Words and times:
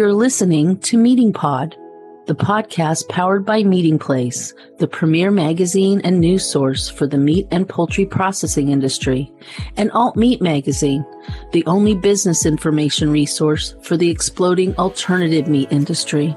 You're 0.00 0.14
listening 0.14 0.78
to 0.78 0.96
Meatingpod, 0.96 1.74
the 2.26 2.34
podcast 2.34 3.06
powered 3.10 3.44
by 3.44 3.62
Meatingplace, 3.62 4.54
the 4.78 4.88
premier 4.88 5.30
magazine 5.30 6.00
and 6.04 6.18
news 6.18 6.42
source 6.42 6.88
for 6.88 7.06
the 7.06 7.18
meat 7.18 7.46
and 7.50 7.68
poultry 7.68 8.06
processing 8.06 8.70
industry, 8.70 9.30
and 9.76 9.90
Alt 9.92 10.16
Meat 10.16 10.40
Magazine, 10.40 11.04
the 11.52 11.66
only 11.66 11.94
business 11.94 12.46
information 12.46 13.10
resource 13.10 13.74
for 13.82 13.98
the 13.98 14.08
exploding 14.08 14.74
alternative 14.76 15.48
meat 15.48 15.68
industry. 15.70 16.34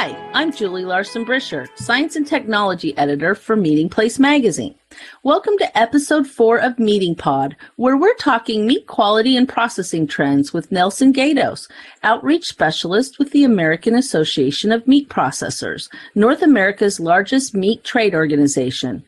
Hi, 0.00 0.16
I'm 0.32 0.52
Julie 0.52 0.84
Larson 0.84 1.24
Bricher, 1.24 1.66
Science 1.74 2.14
and 2.14 2.24
Technology 2.24 2.96
Editor 2.96 3.34
for 3.34 3.56
Meatingplace 3.56 4.20
Magazine. 4.20 4.76
Welcome 5.24 5.58
to 5.58 5.76
episode 5.76 6.24
four 6.24 6.58
of 6.58 6.76
Meatingpod, 6.76 7.56
where 7.74 7.96
we're 7.96 8.14
talking 8.14 8.64
meat 8.64 8.86
quality 8.86 9.36
and 9.36 9.48
processing 9.48 10.06
trends 10.06 10.52
with 10.52 10.70
Nelson 10.70 11.12
Gaydos, 11.12 11.68
outreach 12.04 12.46
specialist 12.46 13.18
with 13.18 13.32
the 13.32 13.42
American 13.42 13.96
Association 13.96 14.70
of 14.70 14.86
Meat 14.86 15.08
Processors, 15.08 15.88
North 16.14 16.42
America's 16.42 17.00
largest 17.00 17.52
meat 17.52 17.82
trade 17.82 18.14
organization. 18.14 19.02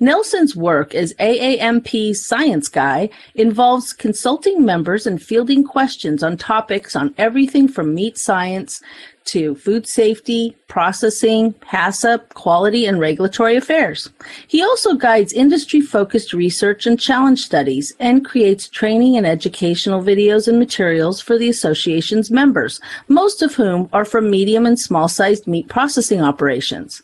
Nelson's 0.00 0.54
work 0.54 0.94
as 0.94 1.14
AAMP's 1.14 2.24
science 2.26 2.68
guy 2.68 3.08
involves 3.34 3.92
consulting 3.92 4.64
members 4.64 5.06
and 5.06 5.22
fielding 5.22 5.64
questions 5.64 6.22
on 6.22 6.36
topics 6.36 6.94
on 6.96 7.14
everything 7.18 7.68
from 7.68 7.94
meat 7.94 8.18
science 8.18 8.82
to 9.26 9.54
food 9.54 9.86
safety, 9.86 10.56
processing, 10.68 11.52
HACCP, 11.54 12.28
quality, 12.30 12.86
and 12.86 12.98
regulatory 12.98 13.56
affairs. 13.56 14.10
He 14.48 14.62
also 14.62 14.94
guides 14.94 15.32
industry 15.32 15.80
focused 15.80 16.32
research 16.32 16.86
and 16.86 16.98
challenge 16.98 17.40
studies 17.40 17.92
and 18.00 18.24
creates 18.24 18.68
training 18.68 19.16
and 19.16 19.26
educational 19.26 20.02
videos 20.02 20.48
and 20.48 20.58
materials 20.58 21.20
for 21.20 21.38
the 21.38 21.48
association's 21.48 22.30
members, 22.30 22.80
most 23.08 23.42
of 23.42 23.54
whom 23.54 23.88
are 23.92 24.04
from 24.04 24.30
medium 24.30 24.66
and 24.66 24.78
small 24.78 25.08
sized 25.08 25.46
meat 25.46 25.68
processing 25.68 26.20
operations. 26.20 27.02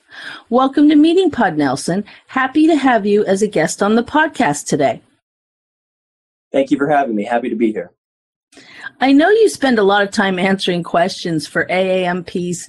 Welcome 0.50 0.88
to 0.88 0.94
Meatingpod 0.94 1.56
Nelson. 1.56 2.04
Happy 2.26 2.66
to 2.66 2.76
have 2.76 3.06
you 3.06 3.24
as 3.26 3.42
a 3.42 3.48
guest 3.48 3.82
on 3.82 3.94
the 3.94 4.02
podcast 4.02 4.66
today. 4.66 5.02
Thank 6.52 6.70
you 6.70 6.78
for 6.78 6.88
having 6.88 7.14
me. 7.14 7.24
Happy 7.24 7.50
to 7.50 7.56
be 7.56 7.72
here. 7.72 7.92
I 9.00 9.12
know 9.12 9.30
you 9.30 9.48
spend 9.48 9.78
a 9.78 9.84
lot 9.84 10.02
of 10.02 10.10
time 10.10 10.38
answering 10.38 10.82
questions 10.82 11.46
for 11.46 11.66
AAMP's 11.66 12.68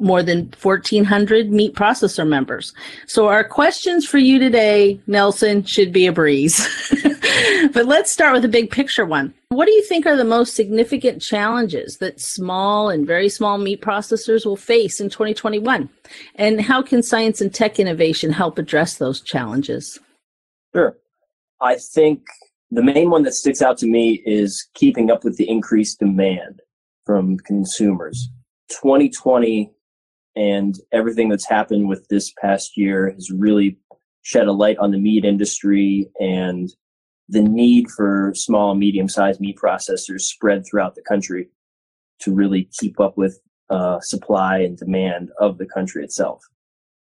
more 0.00 0.22
than 0.22 0.52
1,400 0.62 1.50
meat 1.50 1.74
processor 1.74 2.26
members. 2.26 2.72
So, 3.06 3.28
our 3.28 3.44
questions 3.44 4.06
for 4.06 4.18
you 4.18 4.38
today, 4.38 4.98
Nelson, 5.06 5.62
should 5.64 5.92
be 5.92 6.06
a 6.06 6.12
breeze. 6.12 6.58
but 7.72 7.86
let's 7.86 8.10
start 8.10 8.32
with 8.32 8.44
a 8.44 8.48
big 8.48 8.70
picture 8.70 9.04
one. 9.04 9.34
What 9.50 9.66
do 9.66 9.72
you 9.72 9.82
think 9.84 10.06
are 10.06 10.16
the 10.16 10.24
most 10.24 10.54
significant 10.54 11.20
challenges 11.20 11.98
that 11.98 12.20
small 12.20 12.88
and 12.88 13.06
very 13.06 13.28
small 13.28 13.58
meat 13.58 13.82
processors 13.82 14.46
will 14.46 14.56
face 14.56 15.00
in 15.00 15.10
2021? 15.10 15.88
And 16.36 16.60
how 16.60 16.82
can 16.82 17.02
science 17.02 17.40
and 17.40 17.52
tech 17.52 17.78
innovation 17.78 18.32
help 18.32 18.58
address 18.58 18.96
those 18.96 19.20
challenges? 19.20 19.98
Sure. 20.74 20.96
I 21.60 21.76
think 21.76 22.22
the 22.70 22.82
main 22.82 23.10
one 23.10 23.22
that 23.24 23.34
sticks 23.34 23.62
out 23.62 23.78
to 23.78 23.86
me 23.86 24.22
is 24.24 24.68
keeping 24.74 25.10
up 25.10 25.24
with 25.24 25.36
the 25.36 25.48
increased 25.48 25.98
demand 25.98 26.60
from 27.04 27.36
consumers. 27.38 28.30
2020 28.70 29.72
and 30.36 30.76
everything 30.92 31.28
that's 31.28 31.48
happened 31.48 31.88
with 31.88 32.06
this 32.08 32.32
past 32.40 32.76
year 32.76 33.10
has 33.10 33.30
really 33.30 33.76
shed 34.22 34.46
a 34.46 34.52
light 34.52 34.78
on 34.78 34.92
the 34.92 34.98
meat 34.98 35.24
industry 35.24 36.08
and 36.20 36.70
the 37.28 37.42
need 37.42 37.88
for 37.90 38.32
small 38.34 38.74
medium 38.74 39.08
sized 39.08 39.40
meat 39.40 39.56
processors 39.56 40.22
spread 40.22 40.64
throughout 40.64 40.94
the 40.94 41.02
country 41.02 41.48
to 42.20 42.32
really 42.32 42.68
keep 42.78 43.00
up 43.00 43.16
with 43.16 43.40
uh, 43.70 43.98
supply 44.00 44.58
and 44.58 44.76
demand 44.76 45.30
of 45.40 45.58
the 45.58 45.66
country 45.66 46.04
itself. 46.04 46.42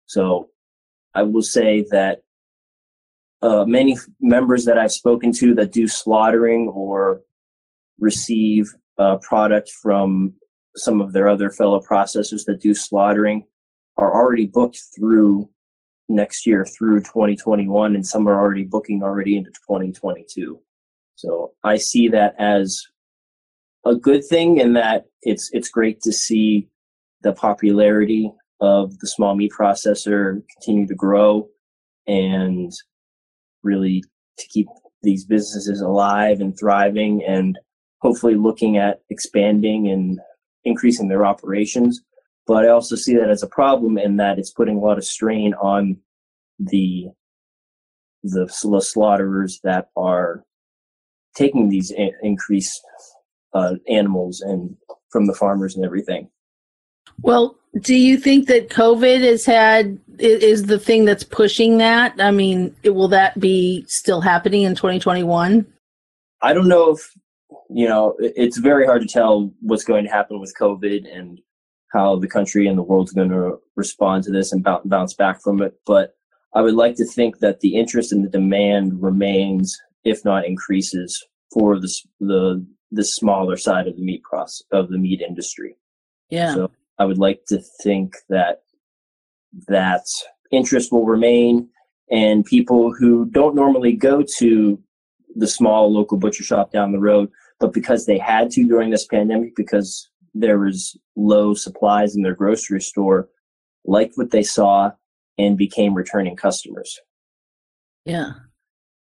So 0.06 0.48
I 1.14 1.22
will 1.22 1.42
say 1.42 1.84
that 1.90 2.22
uh, 3.42 3.64
many 3.64 3.96
members 4.20 4.64
that 4.64 4.78
I've 4.78 4.92
spoken 4.92 5.32
to 5.34 5.54
that 5.54 5.72
do 5.72 5.88
slaughtering 5.88 6.68
or 6.68 7.22
receive 7.98 8.72
uh, 8.98 9.16
product 9.18 9.70
from 9.70 10.34
some 10.76 11.00
of 11.00 11.12
their 11.12 11.28
other 11.28 11.50
fellow 11.50 11.80
processors 11.80 12.44
that 12.46 12.60
do 12.60 12.74
slaughtering 12.74 13.44
are 13.96 14.14
already 14.14 14.46
booked 14.46 14.80
through 14.94 15.48
next 16.08 16.46
year 16.46 16.64
through 16.64 17.00
2021 17.00 17.94
and 17.94 18.06
some 18.06 18.28
are 18.28 18.38
already 18.38 18.64
booking 18.64 19.02
already 19.02 19.36
into 19.36 19.50
2022 19.50 20.60
so 21.14 21.52
i 21.62 21.76
see 21.76 22.08
that 22.08 22.34
as 22.38 22.84
a 23.86 23.94
good 23.94 24.24
thing 24.24 24.58
in 24.58 24.72
that 24.72 25.04
it's 25.22 25.50
it's 25.52 25.68
great 25.68 26.00
to 26.00 26.12
see 26.12 26.68
the 27.22 27.32
popularity 27.32 28.32
of 28.60 28.98
the 28.98 29.06
small 29.06 29.36
meat 29.36 29.52
processor 29.56 30.42
continue 30.52 30.86
to 30.86 30.96
grow 30.96 31.48
and 32.08 32.72
really 33.62 34.02
to 34.38 34.48
keep 34.48 34.66
these 35.02 35.24
businesses 35.24 35.80
alive 35.80 36.40
and 36.40 36.58
thriving 36.58 37.24
and 37.26 37.58
hopefully 38.00 38.34
looking 38.34 38.76
at 38.76 39.00
expanding 39.10 39.88
and 39.88 40.20
increasing 40.64 41.08
their 41.08 41.24
operations. 41.24 42.00
But 42.46 42.64
I 42.64 42.68
also 42.68 42.96
see 42.96 43.14
that 43.16 43.30
as 43.30 43.42
a 43.42 43.48
problem 43.48 43.98
in 43.98 44.16
that 44.16 44.38
it's 44.38 44.50
putting 44.50 44.76
a 44.76 44.80
lot 44.80 44.98
of 44.98 45.04
strain 45.04 45.54
on 45.54 45.98
the 46.58 47.08
the, 48.22 48.46
slaughterers 48.82 49.60
that 49.64 49.88
are 49.96 50.44
taking 51.34 51.68
these 51.68 51.92
increased 52.22 52.80
uh, 53.54 53.76
animals 53.88 54.42
and 54.42 54.76
from 55.10 55.26
the 55.26 55.34
farmers 55.34 55.74
and 55.74 55.84
everything. 55.84 56.28
Well, 57.22 57.59
do 57.78 57.94
you 57.94 58.16
think 58.16 58.48
that 58.48 58.68
COVID 58.68 59.22
has 59.22 59.44
had 59.44 59.98
is 60.18 60.64
the 60.64 60.78
thing 60.78 61.04
that's 61.04 61.24
pushing 61.24 61.78
that? 61.78 62.14
I 62.18 62.30
mean, 62.30 62.74
will 62.84 63.08
that 63.08 63.38
be 63.38 63.84
still 63.86 64.20
happening 64.20 64.62
in 64.62 64.74
2021? 64.74 65.66
I 66.42 66.52
don't 66.52 66.68
know 66.68 66.90
if 66.90 67.12
you 67.68 67.88
know. 67.88 68.16
It's 68.18 68.58
very 68.58 68.86
hard 68.86 69.02
to 69.02 69.08
tell 69.08 69.52
what's 69.60 69.84
going 69.84 70.04
to 70.04 70.10
happen 70.10 70.40
with 70.40 70.54
COVID 70.58 71.06
and 71.16 71.40
how 71.92 72.16
the 72.16 72.28
country 72.28 72.66
and 72.66 72.76
the 72.76 72.82
world's 72.82 73.12
going 73.12 73.30
to 73.30 73.58
respond 73.76 74.24
to 74.24 74.30
this 74.30 74.52
and 74.52 74.66
bounce 74.84 75.14
back 75.14 75.40
from 75.42 75.62
it. 75.62 75.74
But 75.86 76.14
I 76.54 76.62
would 76.62 76.74
like 76.74 76.96
to 76.96 77.04
think 77.04 77.38
that 77.38 77.60
the 77.60 77.76
interest 77.76 78.12
and 78.12 78.24
the 78.24 78.28
demand 78.28 79.00
remains, 79.00 79.76
if 80.04 80.24
not 80.24 80.44
increases, 80.44 81.24
for 81.52 81.78
the 81.78 81.92
the 82.18 82.66
the 82.90 83.04
smaller 83.04 83.56
side 83.56 83.86
of 83.86 83.94
the 83.94 84.02
meat 84.02 84.22
process 84.24 84.62
of 84.72 84.88
the 84.88 84.98
meat 84.98 85.20
industry. 85.20 85.76
Yeah. 86.30 86.54
So 86.54 86.70
I 87.00 87.06
would 87.06 87.18
like 87.18 87.46
to 87.48 87.60
think 87.82 88.14
that 88.28 88.60
that 89.68 90.04
interest 90.52 90.92
will 90.92 91.06
remain 91.06 91.68
and 92.10 92.44
people 92.44 92.92
who 92.92 93.24
don't 93.30 93.54
normally 93.54 93.94
go 93.94 94.22
to 94.38 94.78
the 95.34 95.48
small 95.48 95.92
local 95.92 96.18
butcher 96.18 96.44
shop 96.44 96.72
down 96.72 96.92
the 96.92 96.98
road, 96.98 97.30
but 97.58 97.72
because 97.72 98.04
they 98.04 98.18
had 98.18 98.50
to 98.50 98.68
during 98.68 98.90
this 98.90 99.06
pandemic 99.06 99.56
because 99.56 100.10
there 100.34 100.58
was 100.58 100.94
low 101.16 101.54
supplies 101.54 102.14
in 102.14 102.22
their 102.22 102.34
grocery 102.34 102.82
store, 102.82 103.28
liked 103.86 104.12
what 104.16 104.30
they 104.30 104.42
saw 104.42 104.90
and 105.38 105.56
became 105.56 105.94
returning 105.94 106.36
customers. 106.36 106.98
Yeah. 108.04 108.32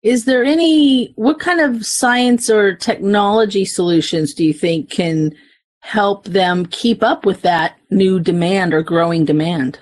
Is 0.03 0.27
there 0.27 0.45
any, 0.45 1.13
what 1.17 1.41
kind 1.41 1.61
of 1.61 1.85
science 1.85 2.49
or 2.49 2.75
technology 2.75 3.65
solutions 3.65 4.33
do 4.33 4.45
you 4.45 4.55
think 4.55 4.91
can 4.91 5.35
help 5.81 6.25
them 6.25 6.67
keep 6.67 7.03
up 7.03 7.25
with 7.25 7.43
that 7.43 7.77
new 7.91 8.21
demand 8.21 8.75
or 8.75 8.83
growing 8.83 9.25
demand? 9.25 9.79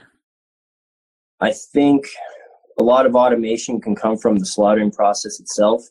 I 1.41 1.53
think 1.53 2.07
a 2.79 2.83
lot 2.83 3.07
of 3.07 3.15
automation 3.15 3.81
can 3.81 3.95
come 3.95 4.17
from 4.17 4.39
the 4.39 4.47
slaughtering 4.47 4.91
process 4.91 5.41
itself. 5.41 5.83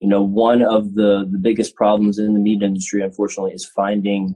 You 0.00 0.08
know, 0.08 0.22
one 0.22 0.62
of 0.62 0.94
the, 0.94 1.28
the 1.30 1.38
biggest 1.38 1.74
problems 1.74 2.18
in 2.18 2.32
the 2.32 2.40
meat 2.40 2.62
industry, 2.62 3.02
unfortunately, 3.02 3.52
is 3.52 3.66
finding 3.66 4.34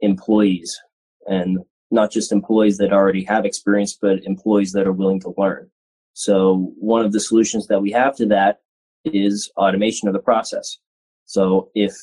employees 0.00 0.78
and 1.26 1.58
not 1.90 2.10
just 2.10 2.32
employees 2.32 2.76
that 2.78 2.92
already 2.92 3.24
have 3.24 3.46
experience, 3.46 3.96
but 4.00 4.24
employees 4.24 4.72
that 4.72 4.86
are 4.86 4.92
willing 4.92 5.20
to 5.20 5.34
learn. 5.38 5.70
So 6.12 6.72
one 6.78 7.04
of 7.04 7.12
the 7.12 7.20
solutions 7.20 7.66
that 7.68 7.80
we 7.80 7.90
have 7.92 8.14
to 8.16 8.26
that 8.26 8.60
is 9.04 9.50
automation 9.56 10.08
of 10.08 10.14
the 10.14 10.20
process. 10.20 10.78
So 11.26 11.70
if 11.74 11.94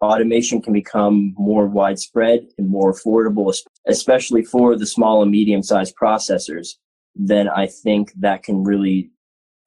automation 0.00 0.62
can 0.62 0.72
become 0.72 1.34
more 1.38 1.66
widespread 1.66 2.46
and 2.58 2.68
more 2.68 2.92
affordable, 2.92 3.54
especially 3.86 4.42
for 4.42 4.76
the 4.76 4.86
small 4.86 5.22
and 5.22 5.30
medium 5.30 5.62
sized 5.62 5.94
processors, 6.00 6.68
then 7.14 7.48
I 7.48 7.66
think 7.66 8.12
that 8.18 8.42
can 8.42 8.64
really 8.64 9.10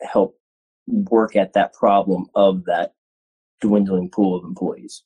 help 0.02 0.38
work 0.88 1.36
at 1.36 1.54
that 1.54 1.74
problem 1.74 2.28
of 2.36 2.66
that 2.66 2.94
dwindling 3.62 4.10
pool 4.10 4.36
of 4.36 4.44
employees. 4.44 5.04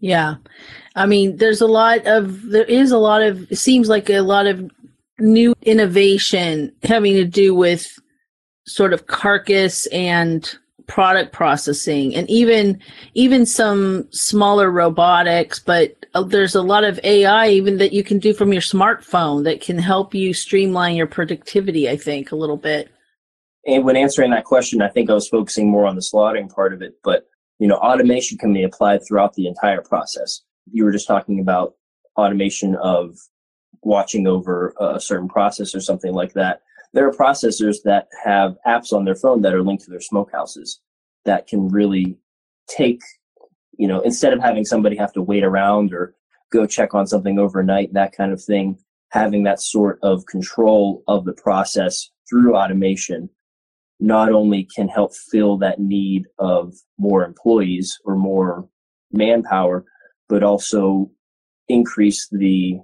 Yeah. 0.00 0.36
I 0.94 1.06
mean, 1.06 1.36
there's 1.36 1.60
a 1.60 1.66
lot 1.66 2.06
of, 2.06 2.42
there 2.50 2.64
is 2.64 2.90
a 2.90 2.98
lot 2.98 3.22
of, 3.22 3.50
it 3.50 3.56
seems 3.56 3.88
like 3.88 4.10
a 4.10 4.20
lot 4.20 4.46
of 4.46 4.70
new 5.18 5.54
innovation 5.62 6.72
having 6.82 7.14
to 7.14 7.24
do 7.24 7.54
with 7.54 7.98
sort 8.66 8.92
of 8.92 9.06
carcass 9.06 9.86
and 9.86 10.54
product 10.90 11.32
processing 11.32 12.14
and 12.16 12.28
even 12.28 12.76
even 13.14 13.46
some 13.46 14.06
smaller 14.10 14.70
robotics 14.70 15.60
but 15.60 15.94
uh, 16.14 16.22
there's 16.22 16.56
a 16.56 16.62
lot 16.62 16.82
of 16.82 16.98
ai 17.04 17.48
even 17.48 17.78
that 17.78 17.92
you 17.92 18.02
can 18.02 18.18
do 18.18 18.34
from 18.34 18.52
your 18.52 18.60
smartphone 18.60 19.44
that 19.44 19.60
can 19.60 19.78
help 19.78 20.14
you 20.14 20.34
streamline 20.34 20.96
your 20.96 21.06
productivity 21.06 21.88
i 21.88 21.96
think 21.96 22.32
a 22.32 22.36
little 22.36 22.56
bit. 22.56 22.90
And 23.66 23.84
when 23.84 23.96
answering 23.96 24.32
that 24.32 24.44
question 24.44 24.82
i 24.82 24.88
think 24.88 25.08
i 25.08 25.14
was 25.14 25.28
focusing 25.28 25.70
more 25.70 25.86
on 25.86 25.94
the 25.94 26.02
slaughtering 26.02 26.48
part 26.48 26.74
of 26.74 26.82
it 26.82 26.94
but 27.04 27.30
you 27.60 27.68
know 27.68 27.76
automation 27.76 28.36
can 28.38 28.52
be 28.52 28.64
applied 28.64 29.06
throughout 29.06 29.34
the 29.34 29.46
entire 29.46 29.82
process. 29.82 30.40
You 30.72 30.84
were 30.84 30.92
just 30.92 31.06
talking 31.06 31.38
about 31.38 31.74
automation 32.16 32.74
of 32.74 33.16
watching 33.82 34.26
over 34.26 34.74
a 34.80 34.98
certain 34.98 35.28
process 35.28 35.74
or 35.74 35.80
something 35.80 36.12
like 36.12 36.32
that 36.32 36.62
there 36.92 37.06
are 37.06 37.12
processors 37.12 37.76
that 37.84 38.08
have 38.24 38.56
apps 38.66 38.92
on 38.92 39.04
their 39.04 39.14
phone 39.14 39.42
that 39.42 39.54
are 39.54 39.62
linked 39.62 39.84
to 39.84 39.90
their 39.90 40.00
smokehouses 40.00 40.78
that 41.24 41.46
can 41.46 41.68
really 41.68 42.16
take, 42.68 43.00
you 43.78 43.86
know, 43.86 44.00
instead 44.00 44.32
of 44.32 44.40
having 44.40 44.64
somebody 44.64 44.96
have 44.96 45.12
to 45.12 45.22
wait 45.22 45.44
around 45.44 45.92
or 45.92 46.14
go 46.52 46.66
check 46.66 46.94
on 46.94 47.06
something 47.06 47.38
overnight, 47.38 47.92
that 47.92 48.12
kind 48.12 48.32
of 48.32 48.42
thing, 48.42 48.76
having 49.10 49.44
that 49.44 49.60
sort 49.60 49.98
of 50.02 50.26
control 50.26 51.02
of 51.06 51.24
the 51.24 51.32
process 51.34 52.10
through 52.28 52.56
automation 52.56 53.28
not 54.00 54.32
only 54.32 54.66
can 54.74 54.88
help 54.88 55.14
fill 55.14 55.58
that 55.58 55.78
need 55.78 56.26
of 56.38 56.74
more 56.98 57.22
employees 57.22 57.98
or 58.04 58.16
more 58.16 58.66
manpower, 59.12 59.84
but 60.28 60.42
also 60.42 61.10
increase 61.68 62.26
the 62.32 62.80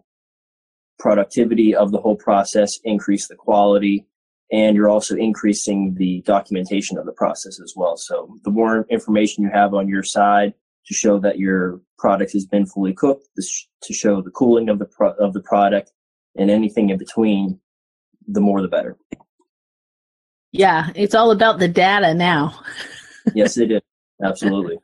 productivity 0.98 1.74
of 1.74 1.92
the 1.92 2.00
whole 2.00 2.16
process, 2.16 2.78
increase 2.84 3.28
the 3.28 3.36
quality, 3.36 4.06
and 4.52 4.76
you're 4.76 4.88
also 4.88 5.16
increasing 5.16 5.94
the 5.94 6.22
documentation 6.22 6.98
of 6.98 7.06
the 7.06 7.12
process 7.12 7.60
as 7.60 7.74
well. 7.76 7.96
So 7.96 8.38
the 8.44 8.50
more 8.50 8.86
information 8.90 9.42
you 9.42 9.50
have 9.50 9.74
on 9.74 9.88
your 9.88 10.02
side 10.02 10.54
to 10.86 10.94
show 10.94 11.18
that 11.18 11.38
your 11.38 11.80
product 11.98 12.32
has 12.32 12.46
been 12.46 12.66
fully 12.66 12.92
cooked, 12.92 13.28
to 13.36 13.92
show 13.92 14.22
the 14.22 14.30
cooling 14.30 14.68
of 14.68 14.78
the 14.78 14.84
pro- 14.84 15.14
of 15.14 15.32
the 15.32 15.40
product, 15.40 15.92
and 16.36 16.50
anything 16.50 16.90
in 16.90 16.98
between, 16.98 17.58
the 18.28 18.40
more 18.40 18.62
the 18.62 18.68
better. 18.68 18.96
Yeah, 20.52 20.90
it's 20.94 21.14
all 21.14 21.32
about 21.32 21.58
the 21.58 21.68
data 21.68 22.14
now. 22.14 22.58
yes, 23.34 23.56
it 23.58 23.72
is. 23.72 23.82
Absolutely. 24.22 24.78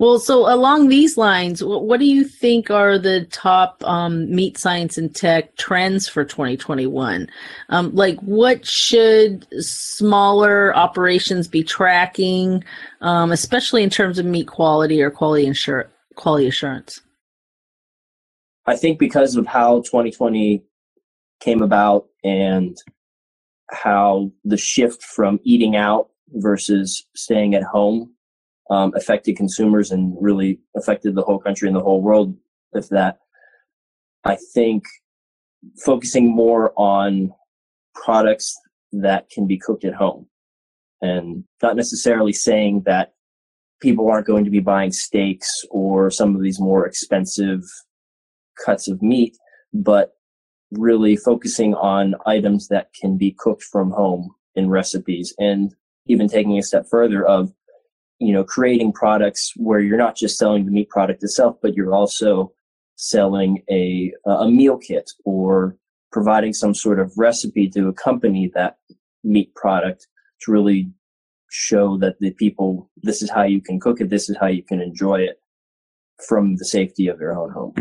Well, 0.00 0.18
so 0.18 0.50
along 0.50 0.88
these 0.88 1.18
lines, 1.18 1.62
what 1.62 2.00
do 2.00 2.06
you 2.06 2.24
think 2.24 2.70
are 2.70 2.98
the 2.98 3.26
top 3.26 3.84
um, 3.84 4.34
meat 4.34 4.56
science 4.56 4.96
and 4.96 5.14
tech 5.14 5.54
trends 5.56 6.08
for 6.08 6.24
2021? 6.24 7.28
Um, 7.68 7.94
like, 7.94 8.18
what 8.20 8.64
should 8.64 9.46
smaller 9.62 10.74
operations 10.74 11.48
be 11.48 11.62
tracking, 11.62 12.64
um, 13.02 13.30
especially 13.30 13.82
in 13.82 13.90
terms 13.90 14.18
of 14.18 14.24
meat 14.24 14.46
quality 14.48 15.02
or 15.02 15.10
quality 15.10 15.44
insur- 15.44 15.88
quality 16.14 16.48
assurance? 16.48 17.02
I 18.64 18.76
think 18.76 18.98
because 18.98 19.36
of 19.36 19.46
how 19.46 19.82
2020 19.82 20.64
came 21.40 21.60
about 21.60 22.06
and 22.24 22.74
how 23.70 24.32
the 24.44 24.56
shift 24.56 25.02
from 25.02 25.40
eating 25.44 25.76
out 25.76 26.08
versus 26.36 27.06
staying 27.14 27.54
at 27.54 27.64
home 27.64 28.14
um, 28.70 28.92
affected 28.94 29.36
consumers 29.36 29.90
and 29.90 30.16
really 30.20 30.60
affected 30.76 31.14
the 31.14 31.22
whole 31.22 31.38
country 31.38 31.68
and 31.68 31.76
the 31.76 31.82
whole 31.82 32.00
world 32.00 32.36
with 32.72 32.88
that. 32.90 33.18
I 34.24 34.36
think 34.54 34.84
focusing 35.84 36.34
more 36.34 36.72
on 36.76 37.32
products 37.94 38.56
that 38.92 39.28
can 39.30 39.46
be 39.46 39.58
cooked 39.58 39.84
at 39.84 39.94
home 39.94 40.26
and 41.02 41.44
not 41.62 41.76
necessarily 41.76 42.32
saying 42.32 42.82
that 42.86 43.12
people 43.80 44.08
aren't 44.10 44.26
going 44.26 44.44
to 44.44 44.50
be 44.50 44.60
buying 44.60 44.92
steaks 44.92 45.64
or 45.70 46.10
some 46.10 46.34
of 46.36 46.42
these 46.42 46.60
more 46.60 46.86
expensive 46.86 47.62
cuts 48.64 48.88
of 48.88 49.02
meat, 49.02 49.36
but 49.72 50.12
really 50.72 51.16
focusing 51.16 51.74
on 51.74 52.14
items 52.26 52.68
that 52.68 52.92
can 53.00 53.16
be 53.16 53.34
cooked 53.38 53.62
from 53.62 53.90
home 53.90 54.34
in 54.54 54.68
recipes 54.68 55.34
and 55.38 55.74
even 56.06 56.28
taking 56.28 56.58
a 56.58 56.62
step 56.62 56.84
further 56.90 57.26
of 57.26 57.52
you 58.20 58.32
know, 58.32 58.44
creating 58.44 58.92
products 58.92 59.52
where 59.56 59.80
you're 59.80 59.96
not 59.96 60.14
just 60.14 60.38
selling 60.38 60.66
the 60.66 60.70
meat 60.70 60.90
product 60.90 61.22
itself, 61.24 61.56
but 61.62 61.74
you're 61.74 61.94
also 61.94 62.52
selling 62.96 63.62
a, 63.70 64.12
a 64.26 64.48
meal 64.48 64.76
kit 64.76 65.10
or 65.24 65.76
providing 66.12 66.52
some 66.52 66.74
sort 66.74 67.00
of 67.00 67.12
recipe 67.16 67.68
to 67.70 67.88
accompany 67.88 68.50
that 68.54 68.76
meat 69.24 69.54
product 69.54 70.06
to 70.42 70.52
really 70.52 70.90
show 71.50 71.96
that 71.96 72.18
the 72.20 72.30
people, 72.32 72.90
this 73.02 73.22
is 73.22 73.30
how 73.30 73.42
you 73.42 73.60
can 73.60 73.80
cook 73.80 74.00
it, 74.00 74.10
this 74.10 74.28
is 74.28 74.36
how 74.38 74.46
you 74.46 74.62
can 74.62 74.80
enjoy 74.80 75.16
it 75.16 75.40
from 76.28 76.56
the 76.56 76.64
safety 76.64 77.08
of 77.08 77.18
your 77.18 77.36
own 77.36 77.50
home. 77.50 77.74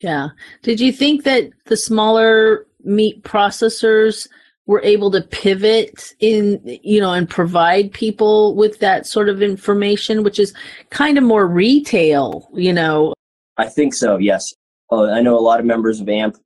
Yeah. 0.00 0.28
Did 0.62 0.80
you 0.80 0.92
think 0.92 1.24
that 1.24 1.50
the 1.66 1.76
smaller 1.76 2.66
meat 2.84 3.22
processors 3.24 4.28
were 4.66 4.82
able 4.82 5.10
to 5.10 5.20
pivot 5.20 6.14
in 6.20 6.60
you 6.82 7.00
know 7.00 7.12
and 7.12 7.28
provide 7.28 7.92
people 7.92 8.54
with 8.54 8.78
that 8.78 9.06
sort 9.06 9.28
of 9.28 9.42
information 9.42 10.22
which 10.22 10.38
is 10.38 10.54
kind 10.90 11.18
of 11.18 11.24
more 11.24 11.46
retail 11.46 12.48
you 12.54 12.72
know? 12.72 13.14
I 13.56 13.68
think 13.68 13.94
so 13.94 14.18
yes. 14.18 14.52
Uh, 14.90 15.10
i 15.10 15.20
know 15.20 15.38
a 15.38 15.40
lot 15.40 15.60
of 15.60 15.66
members 15.66 16.00
of 16.00 16.08
amp 16.08 16.36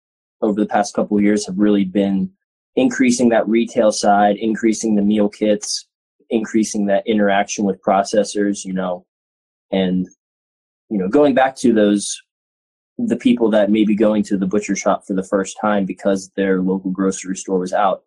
over 0.41 0.61
the 0.61 0.67
past 0.69 0.95
couple 0.95 1.17
of 1.17 1.23
years 1.23 1.47
have 1.47 1.59
really 1.59 1.85
been 1.85 2.31
increasing 2.77 3.29
that 3.31 3.49
retail 3.49 3.93
side 3.93 4.37
increasing 4.37 4.95
the 4.95 5.03
meal 5.03 5.29
kits 5.29 5.87
increasing 6.31 6.87
that 6.87 7.07
interaction 7.07 7.65
with 7.65 7.81
processors 7.83 8.65
you 8.65 8.73
know? 8.73 9.05
And 9.71 10.07
you 10.89 10.99
know 10.99 11.09
going 11.09 11.35
back 11.35 11.57
to 11.57 11.73
those 11.73 12.21
the 12.99 13.17
people 13.17 13.51
that 13.51 13.71
may 13.71 13.85
be 13.85 13.95
going 13.95 14.23
to 14.25 14.39
the 14.39 14.47
butcher 14.47 14.77
shop 14.77 15.07
for 15.07 15.15
the 15.15 15.23
first 15.23 15.57
time 15.61 15.85
because 15.85 16.31
their 16.37 16.63
local 16.63 16.91
grocery 16.91 17.37
store 17.37 17.59
was 17.59 17.73
out, 17.73 18.05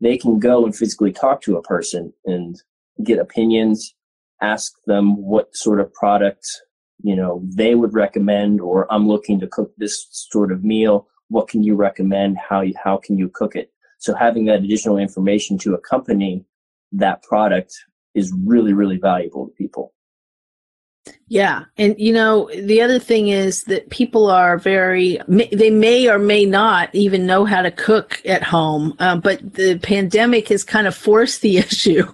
they 0.00 0.16
can 0.16 0.38
go 0.38 0.64
and 0.64 0.76
physically 0.76 1.12
talk 1.12 1.40
to 1.42 1.56
a 1.56 1.62
person 1.62 2.12
and 2.24 2.62
get 3.02 3.18
opinions, 3.18 3.94
ask 4.40 4.74
them 4.86 5.16
what 5.16 5.54
sort 5.56 5.80
of 5.80 5.92
product, 5.92 6.46
you 7.02 7.16
know, 7.16 7.42
they 7.44 7.74
would 7.74 7.94
recommend, 7.94 8.60
or 8.60 8.92
I'm 8.92 9.08
looking 9.08 9.40
to 9.40 9.46
cook 9.48 9.72
this 9.76 10.06
sort 10.10 10.52
of 10.52 10.64
meal. 10.64 11.08
What 11.28 11.48
can 11.48 11.62
you 11.62 11.74
recommend? 11.74 12.38
How 12.38 12.60
you, 12.60 12.74
how 12.82 12.96
can 12.96 13.18
you 13.18 13.28
cook 13.28 13.56
it? 13.56 13.72
So 13.98 14.14
having 14.14 14.44
that 14.46 14.60
additional 14.60 14.98
information 14.98 15.58
to 15.58 15.74
accompany 15.74 16.44
that 16.92 17.22
product 17.22 17.74
is 18.14 18.32
really, 18.44 18.72
really 18.72 18.98
valuable 18.98 19.46
to 19.46 19.52
people. 19.52 19.92
Yeah. 21.28 21.64
And, 21.76 21.94
you 21.98 22.12
know, 22.12 22.50
the 22.54 22.80
other 22.80 22.98
thing 22.98 23.28
is 23.28 23.64
that 23.64 23.90
people 23.90 24.30
are 24.30 24.56
very, 24.56 25.20
they 25.28 25.70
may 25.70 26.08
or 26.08 26.18
may 26.18 26.46
not 26.46 26.94
even 26.94 27.26
know 27.26 27.44
how 27.44 27.60
to 27.60 27.70
cook 27.70 28.22
at 28.24 28.42
home. 28.42 28.94
Um, 28.98 29.20
but 29.20 29.54
the 29.54 29.78
pandemic 29.78 30.48
has 30.48 30.64
kind 30.64 30.86
of 30.86 30.94
forced 30.94 31.42
the 31.42 31.58
issue. 31.58 32.04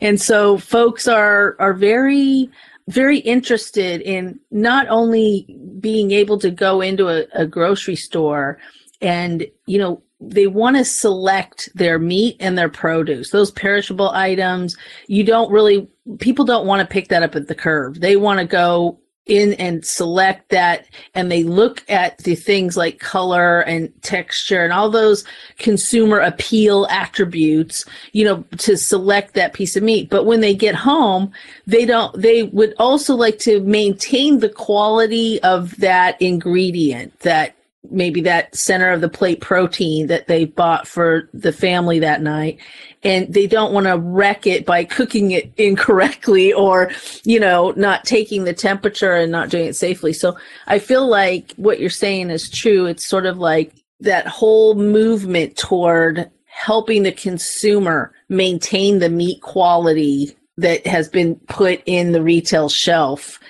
And 0.00 0.20
so 0.20 0.58
folks 0.58 1.06
are, 1.06 1.56
are 1.60 1.72
very, 1.72 2.50
very 2.88 3.18
interested 3.18 4.00
in 4.00 4.40
not 4.50 4.88
only 4.88 5.46
being 5.80 6.10
able 6.10 6.38
to 6.40 6.50
go 6.50 6.80
into 6.80 7.08
a, 7.08 7.26
a 7.32 7.46
grocery 7.46 7.96
store 7.96 8.58
and, 9.00 9.46
you 9.66 9.78
know, 9.78 10.02
they 10.28 10.46
want 10.46 10.76
to 10.76 10.84
select 10.84 11.68
their 11.74 11.98
meat 11.98 12.36
and 12.40 12.56
their 12.56 12.68
produce 12.68 13.30
those 13.30 13.50
perishable 13.50 14.10
items. 14.10 14.76
You 15.06 15.24
don't 15.24 15.50
really 15.50 15.88
people 16.18 16.44
don't 16.44 16.66
want 16.66 16.80
to 16.80 16.92
pick 16.92 17.08
that 17.08 17.22
up 17.22 17.34
at 17.34 17.48
the 17.48 17.54
curb 17.54 17.96
they 17.96 18.16
want 18.16 18.38
to 18.38 18.44
go 18.44 18.98
in 19.26 19.54
and 19.54 19.86
select 19.86 20.50
that 20.50 20.86
and 21.14 21.32
they 21.32 21.42
look 21.42 21.82
at 21.88 22.18
the 22.18 22.34
things 22.34 22.76
like 22.76 22.98
color 22.98 23.60
and 23.60 23.90
texture 24.02 24.62
and 24.62 24.72
all 24.72 24.90
those 24.90 25.24
consumer 25.58 26.18
appeal 26.18 26.86
attributes 26.90 27.86
you 28.12 28.22
know 28.22 28.44
to 28.58 28.76
select 28.76 29.32
that 29.34 29.54
piece 29.54 29.76
of 29.76 29.82
meat. 29.82 30.10
But 30.10 30.26
when 30.26 30.40
they 30.40 30.54
get 30.54 30.74
home 30.74 31.32
they 31.66 31.86
don't 31.86 32.14
they 32.20 32.44
would 32.44 32.74
also 32.78 33.14
like 33.14 33.38
to 33.40 33.60
maintain 33.60 34.40
the 34.40 34.50
quality 34.50 35.42
of 35.42 35.74
that 35.78 36.20
ingredient 36.20 37.18
that 37.20 37.56
maybe 37.90 38.20
that 38.22 38.54
center 38.54 38.90
of 38.90 39.00
the 39.00 39.08
plate 39.08 39.40
protein 39.40 40.06
that 40.06 40.26
they 40.26 40.44
bought 40.44 40.88
for 40.88 41.28
the 41.34 41.52
family 41.52 41.98
that 41.98 42.22
night 42.22 42.58
and 43.02 43.32
they 43.32 43.46
don't 43.46 43.72
want 43.72 43.86
to 43.86 43.98
wreck 43.98 44.46
it 44.46 44.64
by 44.64 44.84
cooking 44.84 45.30
it 45.30 45.52
incorrectly 45.56 46.52
or 46.52 46.90
you 47.24 47.38
know 47.38 47.72
not 47.76 48.04
taking 48.04 48.44
the 48.44 48.54
temperature 48.54 49.14
and 49.14 49.30
not 49.30 49.50
doing 49.50 49.66
it 49.66 49.76
safely. 49.76 50.12
So 50.12 50.36
i 50.66 50.78
feel 50.78 51.06
like 51.06 51.52
what 51.56 51.80
you're 51.80 51.90
saying 51.90 52.30
is 52.30 52.50
true. 52.50 52.86
It's 52.86 53.06
sort 53.06 53.26
of 53.26 53.38
like 53.38 53.72
that 54.00 54.26
whole 54.26 54.74
movement 54.74 55.56
toward 55.56 56.30
helping 56.46 57.02
the 57.02 57.12
consumer 57.12 58.12
maintain 58.28 58.98
the 58.98 59.08
meat 59.08 59.40
quality 59.42 60.36
that 60.56 60.86
has 60.86 61.08
been 61.08 61.34
put 61.48 61.82
in 61.84 62.12
the 62.12 62.22
retail 62.22 62.68
shelf 62.68 63.40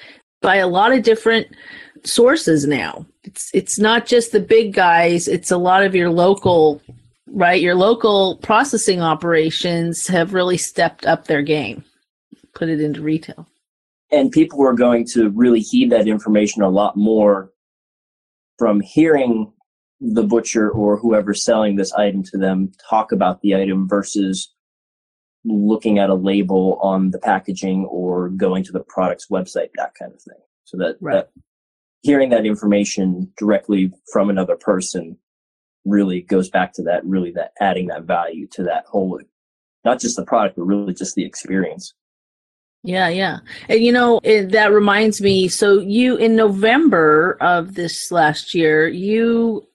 by 0.41 0.57
a 0.57 0.67
lot 0.67 0.93
of 0.93 1.03
different 1.03 1.47
sources 2.05 2.67
now 2.67 3.05
it's 3.23 3.51
it's 3.55 3.79
not 3.79 4.07
just 4.07 4.33
the 4.33 4.41
big 4.41 4.73
guys 4.75 5.27
it's 5.27 5.51
a 5.51 5.57
lot 5.57 5.83
of 5.83 5.95
your 5.95 6.11
local 6.11 6.81
right 7.29 7.63
your 7.63 7.75
local 7.75 8.37
processing 8.39 9.01
operations 9.01 10.07
have 10.07 10.35
really 10.35 10.59
stepped 10.59 11.07
up 11.07 11.27
their 11.27 11.43
game 11.43 11.83
put 12.55 12.69
it 12.69 12.81
into 12.81 13.03
retail. 13.03 13.47
And 14.11 14.31
people 14.31 14.65
are 14.67 14.73
going 14.75 15.07
to 15.09 15.31
really 15.31 15.61
heed 15.61 15.91
that 15.91 16.07
information 16.07 16.63
a 16.63 16.69
lot 16.69 16.97
more 16.97 17.51
from 18.59 18.81
hearing 18.81 19.53
the 20.01 20.23
butcher 20.23 20.71
or 20.71 20.97
whoever's 20.97 21.45
selling 21.45 21.77
this 21.77 21.93
item 21.95 22.23
to 22.23 22.39
them 22.39 22.73
talk 22.89 23.13
about 23.13 23.41
the 23.41 23.57
item 23.57 23.89
versus 23.89 24.53
looking 25.45 25.99
at 25.99 26.11
a 26.11 26.15
label 26.15 26.79
on 26.81 27.11
the 27.11 27.19
packaging 27.19 27.85
or 27.87 28.29
going 28.31 28.63
to 28.65 28.73
the 28.73 28.85
product's 28.85 29.29
website, 29.31 29.71
that 29.77 29.95
kind 29.99 30.13
of 30.13 30.23
thing. 30.23 30.39
So 30.65 30.77
that, 30.79 30.97
right. 31.01 31.15
that 31.15 31.31
hearing 32.05 32.29
that 32.29 32.47
information 32.47 33.33
directly 33.39 33.91
from 34.13 34.29
another 34.29 34.57
person 34.57 35.17
really 35.87 36.21
goes 36.21 36.51
back 36.51 36.73
to 36.75 36.83
that 36.83 37.05
really 37.05 37.33
that 37.33 37.53
adding 37.61 37.89
that 37.89 38.05
value 38.05 38.47
to 38.47 38.63
that 38.63 38.85
whole 38.87 39.19
not 39.85 40.01
just 40.01 40.17
the 40.17 40.25
product 40.25 40.57
but 40.57 40.65
really 40.65 40.95
just 40.95 41.15
the 41.15 41.25
experience. 41.25 41.95
Yeah 42.83 43.09
yeah. 43.09 43.39
And 43.69 43.81
you 43.81 43.93
know 43.93 44.21
it, 44.23 44.53
that 44.53 44.73
reminds 44.73 45.21
me 45.21 45.49
so 45.49 45.81
you 45.81 46.17
in 46.17 46.37
november 46.37 47.39
of 47.41 47.75
this 47.75 48.13
last 48.13 48.55
year 48.55 48.87
you 48.87 49.67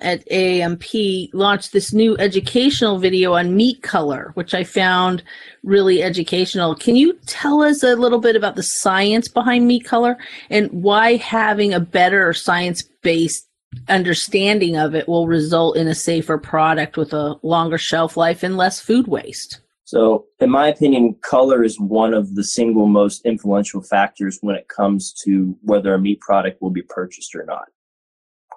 at 0.00 0.30
AMP 0.30 0.84
launched 1.32 1.72
this 1.72 1.92
new 1.92 2.16
educational 2.18 2.98
video 2.98 3.34
on 3.34 3.56
meat 3.56 3.82
color, 3.82 4.32
which 4.34 4.54
I 4.54 4.64
found 4.64 5.22
really 5.62 6.02
educational. 6.02 6.74
Can 6.74 6.96
you 6.96 7.14
tell 7.26 7.62
us 7.62 7.82
a 7.82 7.96
little 7.96 8.20
bit 8.20 8.36
about 8.36 8.56
the 8.56 8.62
science 8.62 9.28
behind 9.28 9.66
meat 9.66 9.84
color 9.84 10.18
and 10.48 10.70
why 10.70 11.16
having 11.16 11.72
a 11.72 11.80
better 11.80 12.32
science 12.32 12.82
based 13.02 13.46
understanding 13.88 14.76
of 14.76 14.94
it 14.94 15.08
will 15.08 15.26
result 15.26 15.76
in 15.76 15.86
a 15.86 15.94
safer 15.94 16.38
product 16.38 16.96
with 16.96 17.12
a 17.12 17.36
longer 17.42 17.78
shelf 17.78 18.16
life 18.16 18.42
and 18.42 18.56
less 18.56 18.80
food 18.80 19.06
waste? 19.06 19.60
So, 19.84 20.26
in 20.38 20.50
my 20.50 20.68
opinion, 20.68 21.16
color 21.20 21.64
is 21.64 21.78
one 21.80 22.14
of 22.14 22.36
the 22.36 22.44
single 22.44 22.86
most 22.86 23.26
influential 23.26 23.82
factors 23.82 24.38
when 24.40 24.54
it 24.54 24.68
comes 24.68 25.12
to 25.24 25.56
whether 25.62 25.94
a 25.94 25.98
meat 25.98 26.20
product 26.20 26.62
will 26.62 26.70
be 26.70 26.82
purchased 26.82 27.34
or 27.34 27.44
not 27.44 27.66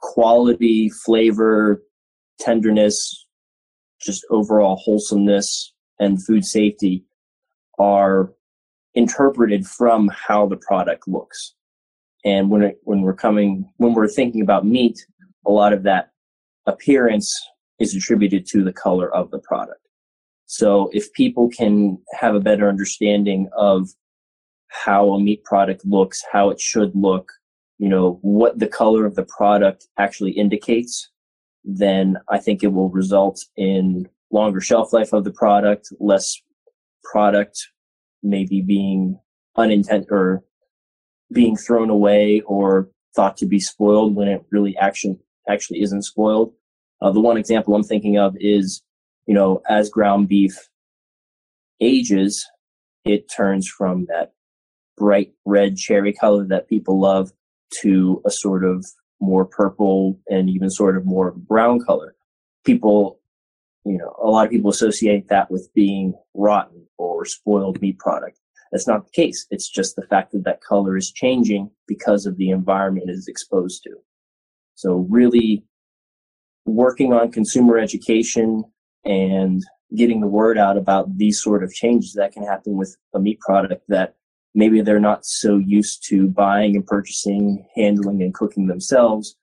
quality, 0.03 0.89
flavor, 0.89 1.81
tenderness, 2.39 3.25
just 4.01 4.23
overall 4.29 4.75
wholesomeness 4.75 5.73
and 5.99 6.23
food 6.23 6.43
safety 6.43 7.05
are 7.79 8.33
interpreted 8.93 9.65
from 9.65 10.09
how 10.09 10.45
the 10.45 10.57
product 10.57 11.07
looks. 11.07 11.55
And 12.25 12.49
when 12.49 12.61
it, 12.63 12.77
when 12.83 13.01
we're 13.01 13.15
coming 13.15 13.69
when 13.77 13.93
we're 13.93 14.09
thinking 14.09 14.41
about 14.41 14.65
meat, 14.65 14.99
a 15.47 15.51
lot 15.51 15.73
of 15.73 15.83
that 15.83 16.11
appearance 16.65 17.33
is 17.79 17.95
attributed 17.95 18.45
to 18.47 18.63
the 18.63 18.73
color 18.73 19.13
of 19.15 19.31
the 19.31 19.39
product. 19.39 19.79
So 20.45 20.89
if 20.93 21.11
people 21.13 21.49
can 21.49 21.97
have 22.19 22.35
a 22.35 22.39
better 22.39 22.67
understanding 22.67 23.49
of 23.57 23.89
how 24.67 25.13
a 25.13 25.19
meat 25.19 25.43
product 25.45 25.85
looks, 25.85 26.21
how 26.31 26.49
it 26.49 26.59
should 26.59 26.91
look, 26.93 27.31
you 27.79 27.89
know, 27.89 28.19
what 28.21 28.59
the 28.59 28.67
color 28.67 29.05
of 29.05 29.15
the 29.15 29.25
product 29.25 29.87
actually 29.97 30.31
indicates, 30.31 31.09
then 31.63 32.17
I 32.29 32.37
think 32.39 32.63
it 32.63 32.73
will 32.73 32.89
result 32.89 33.43
in 33.57 34.07
longer 34.31 34.61
shelf 34.61 34.93
life 34.93 35.13
of 35.13 35.23
the 35.23 35.31
product, 35.31 35.89
less 35.99 36.41
product 37.03 37.67
maybe 38.21 38.61
being 38.61 39.19
unintended 39.57 40.09
or 40.09 40.43
being 41.31 41.55
thrown 41.55 41.89
away 41.89 42.41
or 42.41 42.89
thought 43.15 43.37
to 43.37 43.45
be 43.45 43.59
spoiled 43.59 44.15
when 44.15 44.27
it 44.27 44.43
really 44.51 44.75
actually 44.77 45.19
actually 45.49 45.81
isn't 45.81 46.03
spoiled. 46.03 46.53
Uh, 47.01 47.11
the 47.11 47.19
one 47.19 47.37
example 47.37 47.75
I'm 47.75 47.83
thinking 47.83 48.17
of 48.17 48.35
is, 48.39 48.81
you 49.25 49.33
know, 49.33 49.61
as 49.69 49.89
ground 49.89 50.29
beef 50.29 50.57
ages, 51.81 52.45
it 53.03 53.29
turns 53.29 53.67
from 53.67 54.05
that 54.05 54.31
bright 54.97 55.33
red 55.45 55.75
cherry 55.75 56.13
color 56.13 56.45
that 56.45 56.69
people 56.69 56.99
love 56.99 57.31
to 57.81 58.21
a 58.25 58.31
sort 58.31 58.63
of 58.63 58.85
more 59.19 59.45
purple 59.45 60.19
and 60.29 60.49
even 60.49 60.69
sort 60.69 60.97
of 60.97 61.05
more 61.05 61.31
brown 61.31 61.79
color. 61.79 62.15
People, 62.65 63.19
you 63.85 63.97
know, 63.97 64.15
a 64.21 64.27
lot 64.27 64.45
of 64.45 64.51
people 64.51 64.69
associate 64.69 65.29
that 65.29 65.49
with 65.49 65.69
being 65.73 66.13
rotten 66.33 66.85
or 66.97 67.25
spoiled 67.25 67.81
meat 67.81 67.97
product. 67.99 68.39
That's 68.71 68.87
not 68.87 69.05
the 69.05 69.11
case. 69.11 69.45
It's 69.51 69.69
just 69.69 69.95
the 69.95 70.07
fact 70.07 70.31
that 70.31 70.43
that 70.45 70.61
color 70.61 70.97
is 70.97 71.11
changing 71.11 71.69
because 71.87 72.25
of 72.25 72.37
the 72.37 72.49
environment 72.49 73.09
it 73.09 73.13
is 73.13 73.27
exposed 73.27 73.83
to. 73.83 73.91
So 74.75 75.05
really 75.09 75.63
working 76.65 77.13
on 77.13 77.31
consumer 77.31 77.77
education 77.77 78.63
and 79.05 79.61
getting 79.95 80.21
the 80.21 80.27
word 80.27 80.57
out 80.57 80.77
about 80.77 81.17
these 81.17 81.41
sort 81.41 81.63
of 81.63 81.71
changes 81.73 82.13
that 82.13 82.31
can 82.31 82.43
happen 82.43 82.75
with 82.75 82.97
a 83.13 83.19
meat 83.19 83.39
product 83.39 83.83
that 83.89 84.15
maybe 84.55 84.81
they're 84.81 84.99
not 84.99 85.25
so 85.25 85.57
used 85.57 86.07
to 86.09 86.27
buying 86.27 86.75
and 86.75 86.85
purchasing, 86.85 87.65
handling 87.75 88.21
and 88.21 88.33
cooking 88.33 88.67
themselves, 88.67 89.35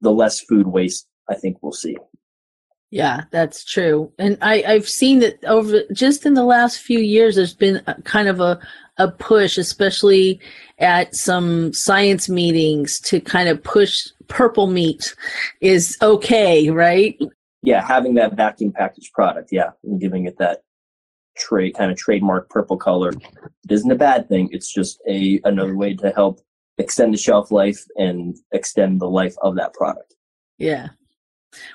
the 0.00 0.12
less 0.12 0.40
food 0.40 0.66
waste 0.66 1.06
I 1.30 1.34
think 1.34 1.58
we'll 1.62 1.72
see. 1.72 1.96
Yeah, 2.90 3.22
that's 3.30 3.64
true. 3.64 4.12
And 4.18 4.36
I, 4.42 4.64
I've 4.66 4.88
seen 4.88 5.20
that 5.20 5.44
over 5.44 5.82
just 5.92 6.26
in 6.26 6.34
the 6.34 6.44
last 6.44 6.80
few 6.80 6.98
years, 6.98 7.36
there's 7.36 7.54
been 7.54 7.80
a, 7.86 8.02
kind 8.02 8.26
of 8.26 8.40
a, 8.40 8.58
a 8.98 9.08
push, 9.08 9.56
especially 9.58 10.40
at 10.78 11.14
some 11.14 11.72
science 11.72 12.28
meetings, 12.28 12.98
to 13.00 13.20
kind 13.20 13.48
of 13.48 13.62
push 13.62 14.08
purple 14.26 14.66
meat 14.66 15.14
is 15.60 15.96
okay, 16.02 16.68
right? 16.68 17.16
Yeah, 17.62 17.86
having 17.86 18.14
that 18.14 18.34
vacuum 18.34 18.72
packaged 18.72 19.12
product, 19.12 19.50
yeah, 19.52 19.70
and 19.84 20.00
giving 20.00 20.24
it 20.26 20.38
that 20.38 20.62
trade 21.40 21.74
kind 21.74 21.90
of 21.90 21.96
trademark 21.96 22.48
purple 22.48 22.76
color 22.76 23.12
it 23.70 23.74
isn't 23.74 23.90
a 23.90 23.96
bad 23.96 24.28
thing. 24.28 24.48
It's 24.52 24.72
just 24.72 25.00
a 25.08 25.40
another 25.44 25.76
way 25.76 25.94
to 25.94 26.10
help 26.10 26.40
extend 26.78 27.14
the 27.14 27.18
shelf 27.18 27.52
life 27.52 27.84
and 27.96 28.36
extend 28.52 29.00
the 29.00 29.08
life 29.08 29.36
of 29.42 29.54
that 29.56 29.74
product. 29.74 30.16
Yeah. 30.58 30.88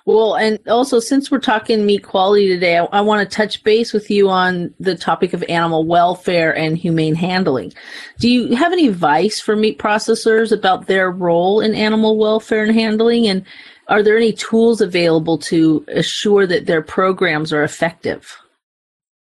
Well, 0.05 0.35
and 0.35 0.59
also 0.67 0.99
since 0.99 1.29
we're 1.29 1.39
talking 1.39 1.85
meat 1.85 2.03
quality 2.03 2.47
today, 2.47 2.77
I, 2.77 2.85
I 2.85 3.01
want 3.01 3.29
to 3.29 3.35
touch 3.35 3.63
base 3.63 3.93
with 3.93 4.09
you 4.09 4.29
on 4.29 4.73
the 4.79 4.95
topic 4.95 5.33
of 5.33 5.43
animal 5.49 5.85
welfare 5.85 6.55
and 6.55 6.77
humane 6.77 7.15
handling. 7.15 7.73
Do 8.19 8.29
you 8.29 8.55
have 8.55 8.71
any 8.71 8.87
advice 8.87 9.39
for 9.39 9.55
meat 9.55 9.77
processors 9.77 10.51
about 10.51 10.87
their 10.87 11.11
role 11.11 11.59
in 11.59 11.75
animal 11.75 12.17
welfare 12.17 12.63
and 12.63 12.73
handling? 12.73 13.27
And 13.27 13.45
are 13.87 14.01
there 14.01 14.17
any 14.17 14.33
tools 14.33 14.81
available 14.81 15.37
to 15.39 15.85
assure 15.89 16.47
that 16.47 16.65
their 16.65 16.81
programs 16.81 17.51
are 17.51 17.63
effective? 17.63 18.37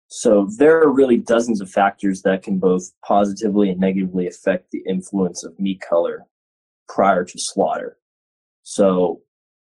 So 0.09 0.49
there 0.57 0.81
are 0.81 0.91
really 0.91 1.19
dozens 1.19 1.61
of 1.61 1.71
factors 1.71 2.23
that 2.23 2.43
can 2.43 2.59
both 2.59 2.91
positively 3.05 3.69
and 3.71 3.79
negatively 3.79 4.27
affect 4.27 4.71
the 4.71 4.83
influence 4.89 5.45
of 5.45 5.59
meat 5.61 5.83
color 5.87 6.25
prior 6.89 7.25
to 7.25 7.39
slaughter. 7.39 7.99
So 8.63 9.21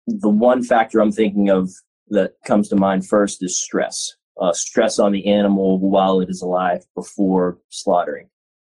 the 0.07 0.29
one 0.29 0.63
factor 0.63 1.01
I'm 1.01 1.11
thinking 1.11 1.49
of 1.49 1.69
that 2.07 2.33
comes 2.45 2.69
to 2.69 2.77
mind 2.77 3.05
first 3.07 3.43
is 3.43 3.59
stress. 3.59 4.15
Uh, 4.41 4.53
stress 4.53 4.97
on 4.97 5.11
the 5.11 5.27
animal 5.27 5.77
while 5.77 6.21
it 6.21 6.29
is 6.29 6.41
alive 6.41 6.85
before 6.95 7.59
slaughtering. 7.67 8.29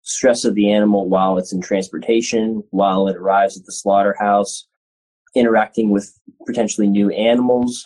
Stress 0.02 0.46
of 0.46 0.56
the 0.56 0.72
animal 0.72 1.10
while 1.10 1.38
it's 1.38 1.52
in 1.52 1.62
transportation, 1.62 2.64
while 2.72 3.10
it 3.10 3.18
arrives 3.18 3.58
at 3.58 3.66
the 3.66 3.74
slaughterhouse, 3.74 4.66
interacting 5.36 5.90
with 5.90 6.18
potentially 6.48 6.88
new 6.88 7.10
animals, 7.10 7.86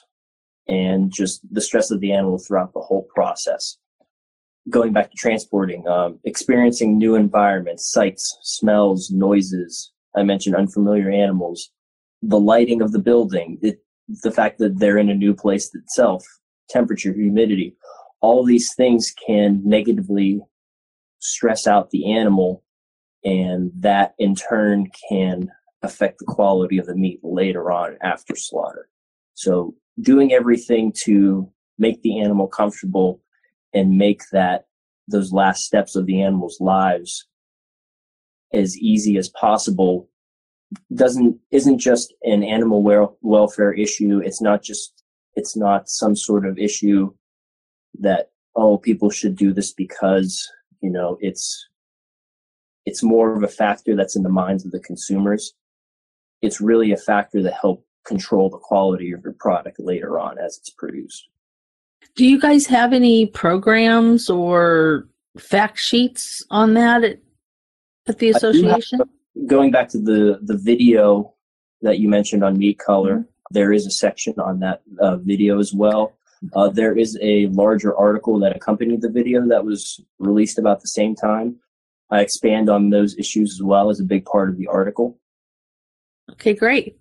and 0.68 1.12
just 1.12 1.42
the 1.52 1.62
stress 1.62 1.92
of 1.92 2.00
the 2.00 2.12
animal 2.12 2.38
throughout 2.38 2.74
the 2.74 2.80
whole 2.80 3.08
process. 3.14 3.78
Going 4.70 4.94
back 4.94 5.12
to 5.12 5.18
transporting, 5.18 5.88
um, 5.88 6.20
experiencing 6.24 6.98
new 6.98 7.16
environments, 7.16 7.92
sights, 7.92 8.38
smells, 8.42 9.12
noises. 9.12 9.92
I 10.16 10.24
mentioned 10.24 10.56
unfamiliar 10.56 11.10
animals, 11.10 11.72
the 12.22 12.40
lighting 12.40 12.82
of 12.82 12.94
the 12.94 13.00
building, 13.00 13.58
it, 13.62 13.84
the 14.22 14.32
fact 14.32 14.60
that 14.60 14.80
they're 14.80 14.98
in 14.98 15.10
a 15.10 15.16
new 15.16 15.34
place 15.34 15.74
itself, 15.76 16.24
temperature, 16.70 17.12
humidity, 17.12 17.76
all 18.22 18.46
these 18.46 18.74
things 18.74 19.14
can 19.28 19.62
negatively 19.66 20.42
stress 21.20 21.68
out 21.68 21.90
the 21.90 22.14
animal, 22.14 22.64
and 23.26 23.72
that 23.76 24.14
in 24.18 24.36
turn 24.36 24.90
can 25.10 25.50
affect 25.82 26.20
the 26.20 26.26
quality 26.26 26.78
of 26.78 26.86
the 26.86 26.96
meat 26.96 27.20
later 27.22 27.72
on 27.72 27.98
after 28.02 28.36
slaughter. 28.36 28.88
So 29.34 29.76
doing 30.02 30.34
everything 30.34 30.94
to 31.04 31.50
make 31.78 32.02
the 32.02 32.20
animal 32.20 32.48
comfortable 32.48 33.22
and 33.74 33.98
make 33.98 34.22
that 34.32 34.66
those 35.08 35.34
last 35.34 35.64
steps 35.64 35.96
of 35.96 36.06
the 36.06 36.22
animal's 36.22 36.60
lives 36.60 37.28
as 38.54 38.78
easy 38.78 39.18
as 39.18 39.30
possible 39.30 40.10
doesn't 40.96 41.38
isn't 41.52 41.80
just 41.80 42.14
an 42.24 42.44
animal 42.44 42.84
welfare 43.22 43.74
issue. 43.74 44.22
It's 44.24 44.42
not 44.42 44.64
just 44.64 45.04
it's 45.36 45.56
not 45.56 45.90
some 45.90 46.16
sort 46.16 46.46
of 46.46 46.58
issue 46.58 47.14
that 48.00 48.32
oh 48.56 48.78
people 48.78 49.10
should 49.10 49.36
do 49.36 49.54
this 49.54 49.74
because 49.74 50.50
you 50.82 50.90
know 50.90 51.18
it's 51.22 51.68
it's 52.86 53.04
more 53.04 53.36
of 53.36 53.44
a 53.44 53.48
factor 53.48 53.96
that's 53.96 54.16
in 54.16 54.24
the 54.24 54.30
minds 54.30 54.66
of 54.66 54.72
the 54.72 54.80
consumers. 54.80 55.54
It's 56.42 56.60
really 56.60 56.92
a 56.92 56.98
factor 56.98 57.42
that 57.44 57.54
help 57.60 57.86
control 58.06 58.50
the 58.50 58.58
quality 58.58 59.12
of 59.12 59.22
your 59.24 59.34
product 59.34 59.80
later 59.80 60.20
on 60.20 60.38
as 60.38 60.58
it's 60.58 60.70
produced. 60.70 61.28
Do 62.16 62.26
you 62.26 62.40
guys 62.40 62.66
have 62.68 62.94
any 62.94 63.26
programs 63.26 64.30
or 64.30 65.08
fact 65.38 65.80
sheets 65.80 66.46
on 66.50 66.74
that 66.76 67.04
at, 67.04 67.20
at 68.08 68.20
the 68.20 68.30
association? 68.30 69.00
going 69.48 69.72
back 69.72 69.90
to 69.90 70.00
the 70.00 70.40
the 70.44 70.58
video 70.58 71.34
that 71.82 72.00
you 72.00 72.08
mentioned 72.08 72.44
on 72.44 72.58
meat 72.58 72.80
color, 72.80 73.16
mm-hmm. 73.16 73.24
there 73.52 73.74
is 73.74 73.86
a 73.86 73.92
section 73.92 74.34
on 74.40 74.60
that 74.60 74.82
uh, 75.00 75.18
video 75.18 75.60
as 75.60 75.74
well. 75.74 76.14
Uh, 76.56 76.70
there 76.70 76.98
is 76.98 77.18
a 77.22 77.48
larger 77.48 77.96
article 77.96 78.38
that 78.40 78.56
accompanied 78.56 79.02
the 79.02 79.10
video 79.10 79.46
that 79.48 79.64
was 79.64 80.02
released 80.20 80.60
about 80.60 80.82
the 80.82 80.88
same 80.88 81.16
time. 81.16 81.56
I 82.10 82.20
expand 82.20 82.70
on 82.70 82.90
those 82.90 83.18
issues 83.18 83.54
as 83.54 83.64
well 83.64 83.90
as 83.90 84.00
a 84.00 84.04
big 84.04 84.26
part 84.26 84.50
of 84.50 84.58
the 84.58 84.68
article. 84.68 85.18
Okay, 86.32 86.54
great. 86.54 86.98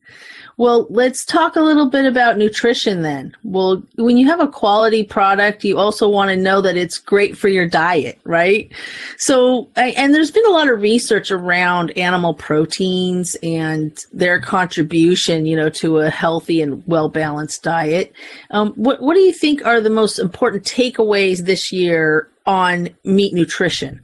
Well, 0.59 0.87
let's 0.91 1.25
talk 1.25 1.57
a 1.57 1.61
little 1.61 1.87
bit 1.87 2.05
about 2.05 2.37
nutrition 2.37 3.03
then. 3.03 3.35
Well, 3.43 3.83
when 3.97 4.17
you 4.17 4.27
have 4.29 4.41
a 4.41 4.49
quality 4.49 5.03
product, 5.03 5.65
you 5.65 5.79
also 5.79 6.09
want 6.09 6.31
to 6.31 6.37
know 6.37 6.61
that 6.61 6.77
it's 6.77 6.99
great 6.99 7.37
for 7.37 7.49
your 7.49 7.67
diet, 7.67 8.19
right? 8.25 8.71
So, 9.17 9.71
and 9.77 10.15
there's 10.15 10.31
been 10.31 10.47
a 10.47 10.51
lot 10.51 10.69
of 10.69 10.81
research 10.81 11.31
around 11.31 11.91
animal 11.93 12.35
proteins 12.35 13.35
and 13.43 13.99
their 14.13 14.41
contribution, 14.41 15.47
you 15.47 15.57
know, 15.57 15.71
to 15.71 15.99
a 15.99 16.11
healthy 16.11 16.61
and 16.61 16.87
well 16.87 17.09
balanced 17.09 17.63
diet. 17.63 18.13
Um, 18.51 18.73
what, 18.75 19.01
what 19.01 19.15
do 19.15 19.21
you 19.21 19.33
think 19.33 19.65
are 19.65 19.81
the 19.81 19.91
most 19.91 20.19
important 20.19 20.65
takeaways 20.65 21.47
this 21.47 21.73
year 21.73 22.29
on 22.47 22.91
meat 23.05 23.33
nutrition? 23.33 24.01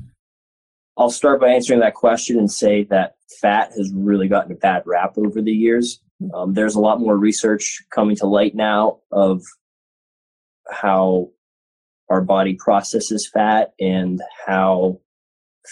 I'll 0.97 1.11
start 1.11 1.41
by 1.41 1.51
answering 1.51 1.81
that 1.81 1.95
question 1.95 2.39
and 2.39 2.51
say 2.51 2.83
that 2.85 3.15
fat 3.41 3.71
has 3.77 3.93
really 3.95 4.27
gotten 4.27 4.53
a 4.53 4.57
bad 4.57 4.83
rap 4.85 5.17
over 5.17 5.41
the 5.41 5.53
years. 5.53 6.01
Um, 6.35 6.55
there's 6.55 6.75
a 6.75 6.81
lot 6.81 7.01
more 7.01 7.17
research 7.17 7.83
coming 7.95 8.17
to 8.17 8.27
light 8.27 8.55
now 8.55 8.99
of 9.13 9.43
how 10.71 11.31
our 12.11 12.21
body 12.21 12.55
processes 12.55 13.29
fat 13.33 13.73
and 13.81 14.21
how 14.47 15.01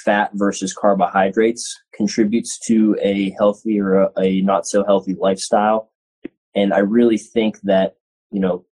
fat 0.05 0.31
versus 0.35 0.75
carbohydrates 0.75 1.81
contributes 1.95 2.59
to 2.67 2.97
a 3.01 3.31
healthy 3.39 3.81
or 3.81 4.03
a, 4.03 4.11
a 4.21 4.41
not 4.43 4.67
so 4.67 4.85
healthy 4.85 5.15
lifestyle. 5.19 5.91
And 6.55 6.73
I 6.73 6.79
really 6.79 7.19
think 7.19 7.61
that, 7.63 7.97
you 8.31 8.41
know, 8.41 8.65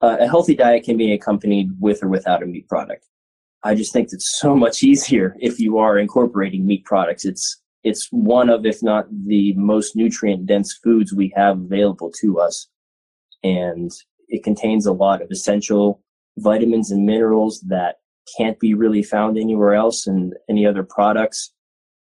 a 0.00 0.26
healthy 0.26 0.54
diet 0.54 0.84
can 0.84 0.96
be 0.96 1.12
accompanied 1.12 1.70
with 1.78 2.02
or 2.02 2.08
without 2.08 2.42
a 2.42 2.46
meat 2.46 2.68
product. 2.68 3.04
I 3.62 3.74
just 3.74 3.92
think 3.92 4.08
it's 4.12 4.38
so 4.38 4.56
much 4.56 4.82
easier 4.82 5.36
if 5.40 5.60
you 5.60 5.78
are 5.78 5.98
incorporating 5.98 6.66
meat 6.66 6.84
products. 6.84 7.24
It's 7.24 7.60
it's 7.82 8.08
one 8.10 8.50
of, 8.50 8.66
if 8.66 8.82
not 8.82 9.06
the 9.10 9.54
most 9.54 9.96
nutrient 9.96 10.46
dense 10.46 10.78
foods 10.82 11.14
we 11.14 11.32
have 11.34 11.58
available 11.58 12.12
to 12.20 12.38
us. 12.38 12.68
And 13.42 13.90
it 14.28 14.44
contains 14.44 14.86
a 14.86 14.92
lot 14.92 15.22
of 15.22 15.30
essential 15.30 16.02
vitamins 16.38 16.90
and 16.90 17.06
minerals 17.06 17.60
that 17.68 17.96
can't 18.36 18.60
be 18.60 18.74
really 18.74 19.02
found 19.02 19.38
anywhere 19.38 19.74
else 19.74 20.06
in 20.06 20.32
any 20.48 20.66
other 20.66 20.82
products. 20.82 21.52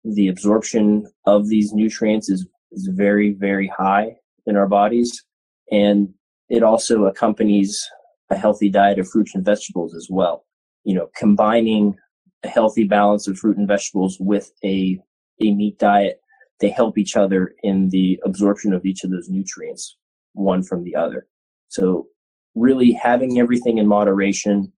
The 0.04 0.28
absorption 0.28 1.06
of 1.26 1.48
these 1.48 1.72
nutrients 1.72 2.30
is, 2.30 2.46
is 2.72 2.88
very, 2.92 3.34
very 3.34 3.68
high 3.68 4.16
in 4.46 4.56
our 4.56 4.66
bodies. 4.66 5.24
And 5.70 6.14
it 6.48 6.62
also 6.62 7.04
accompanies 7.04 7.86
a 8.30 8.36
healthy 8.36 8.70
diet 8.70 8.98
of 8.98 9.08
fruits 9.08 9.34
and 9.34 9.44
vegetables 9.44 9.94
as 9.94 10.08
well. 10.10 10.44
You 10.84 10.94
know, 10.94 11.08
combining 11.16 11.96
a 12.42 12.48
healthy 12.48 12.84
balance 12.84 13.28
of 13.28 13.38
fruit 13.38 13.58
and 13.58 13.68
vegetables 13.68 14.16
with 14.18 14.50
a 14.64 14.98
a 15.40 15.54
meat 15.54 15.78
diet, 15.78 16.20
they 16.60 16.70
help 16.70 16.98
each 16.98 17.16
other 17.16 17.54
in 17.62 17.88
the 17.90 18.18
absorption 18.24 18.72
of 18.72 18.84
each 18.84 19.04
of 19.04 19.10
those 19.10 19.28
nutrients, 19.28 19.96
one 20.32 20.62
from 20.62 20.82
the 20.84 20.96
other. 20.96 21.26
So 21.68 22.08
really 22.54 22.92
having 22.92 23.38
everything 23.38 23.78
in 23.78 23.86
moderation 23.86 24.72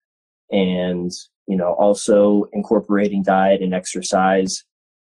and, 0.51 1.11
you 1.47 1.57
know, 1.57 1.73
also 1.75 2.45
incorporating 2.53 3.23
diet 3.23 3.63
and 3.63 3.75
exercise. 3.75 4.65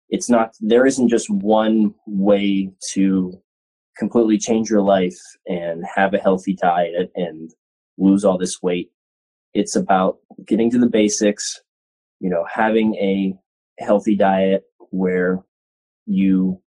It's 0.09 0.29
not, 0.29 0.55
there 0.59 0.85
isn't 0.85 1.09
just 1.09 1.29
one 1.29 1.93
way 2.07 2.71
to 2.91 3.33
completely 3.97 4.37
change 4.37 4.69
your 4.69 4.81
life 4.81 5.19
and 5.47 5.83
have 5.95 6.13
a 6.13 6.19
healthy 6.19 6.55
diet 6.55 7.11
and 7.15 7.51
lose 7.97 8.25
all 8.25 8.37
this 8.37 8.61
weight. 8.61 8.89
It's 9.53 9.75
about 9.75 10.17
getting 10.47 10.71
to 10.71 10.79
the 10.79 10.89
basics, 10.89 11.61
you 12.19 12.29
know, 12.29 12.45
having 12.51 12.95
a 12.95 13.35
healthy 13.79 14.15
diet, 14.15 14.63
where 14.93 15.43
you 16.05 16.61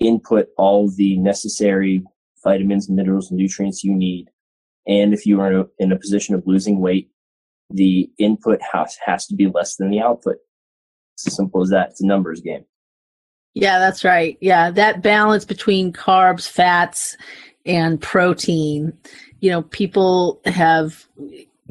input 0.00 0.48
all 0.58 0.90
the 0.90 1.16
necessary 1.18 2.02
vitamins, 2.42 2.90
minerals, 2.90 3.30
and 3.30 3.38
nutrients 3.38 3.84
you 3.84 3.94
need. 3.94 4.28
And 4.86 5.14
if 5.14 5.24
you 5.24 5.40
are 5.40 5.52
in 5.52 5.60
a, 5.60 5.64
in 5.78 5.92
a 5.92 5.98
position 5.98 6.34
of 6.34 6.42
losing 6.44 6.80
weight, 6.80 7.10
the 7.70 8.10
input 8.18 8.60
has, 8.72 8.98
has 9.04 9.26
to 9.28 9.36
be 9.36 9.46
less 9.46 9.76
than 9.76 9.90
the 9.90 10.00
output. 10.00 10.36
It's 11.14 11.28
as 11.28 11.36
simple 11.36 11.62
as 11.62 11.70
that. 11.70 11.90
It's 11.90 12.02
a 12.02 12.06
numbers 12.06 12.40
game. 12.40 12.64
Yeah, 13.54 13.78
that's 13.78 14.02
right. 14.02 14.36
Yeah, 14.40 14.70
that 14.72 15.02
balance 15.02 15.44
between 15.44 15.92
carbs, 15.92 16.48
fats, 16.48 17.16
and 17.64 18.00
protein. 18.00 18.92
You 19.40 19.50
know, 19.50 19.62
people 19.62 20.40
have 20.46 21.06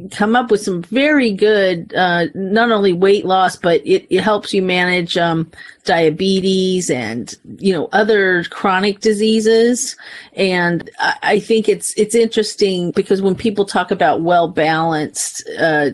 come 0.10 0.36
up 0.36 0.52
with 0.52 0.62
some 0.62 0.82
very 0.84 1.32
good 1.32 1.94
uh, 1.96 2.26
not 2.34 2.72
only 2.72 2.94
weight 2.94 3.26
loss 3.26 3.56
but 3.56 3.82
it, 3.86 4.06
it 4.10 4.22
helps 4.22 4.54
you 4.54 4.62
manage 4.62 5.18
um, 5.18 5.50
diabetes 5.86 6.90
and 6.90 7.36
you 7.58 7.74
know 7.74 7.90
other 7.92 8.44
chronic 8.46 9.00
diseases. 9.00 9.96
And 10.34 10.90
I, 11.00 11.18
I, 11.24 11.40
think 11.40 11.68
it's 11.68 11.94
it's 11.94 12.16
interesting 12.16 12.92
because 12.92 13.22
when 13.22 13.36
people 13.36 13.66
talk 13.66 13.92
about 13.92 14.22
well 14.22 14.48
balanced 14.48 15.48
uh, 15.60 15.92